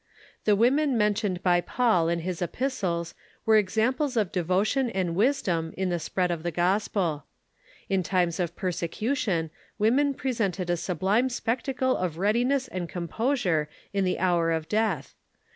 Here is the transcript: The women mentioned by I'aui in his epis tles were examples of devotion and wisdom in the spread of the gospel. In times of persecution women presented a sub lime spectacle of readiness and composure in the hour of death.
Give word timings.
The 0.45 0.55
women 0.55 0.97
mentioned 0.97 1.43
by 1.43 1.61
I'aui 1.61 2.11
in 2.11 2.19
his 2.21 2.41
epis 2.41 2.79
tles 2.81 3.13
were 3.45 3.55
examples 3.55 4.17
of 4.17 4.31
devotion 4.31 4.89
and 4.89 5.13
wisdom 5.15 5.75
in 5.77 5.89
the 5.89 5.99
spread 5.99 6.31
of 6.31 6.41
the 6.41 6.49
gospel. 6.49 7.25
In 7.87 8.01
times 8.01 8.39
of 8.39 8.55
persecution 8.55 9.51
women 9.77 10.15
presented 10.15 10.71
a 10.71 10.75
sub 10.77 11.03
lime 11.03 11.29
spectacle 11.29 11.95
of 11.95 12.17
readiness 12.17 12.67
and 12.67 12.89
composure 12.89 13.69
in 13.93 14.03
the 14.03 14.17
hour 14.17 14.49
of 14.49 14.67
death. 14.67 15.13